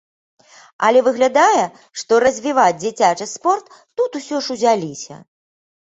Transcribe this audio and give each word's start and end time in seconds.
Але 0.87 0.99
выглядае, 1.07 1.63
што 2.03 2.13
развіваць 2.25 2.79
дзіцячы 2.83 3.25
спорт 3.35 3.67
тут 4.03 4.11
усё 4.21 4.35
ж 4.47 4.55
узяліся. 4.57 5.15